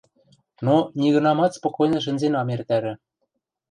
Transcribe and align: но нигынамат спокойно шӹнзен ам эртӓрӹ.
но 0.65 0.75
нигынамат 0.99 1.51
спокойно 1.57 1.99
шӹнзен 2.05 2.33
ам 2.41 2.47
эртӓрӹ. 2.55 2.93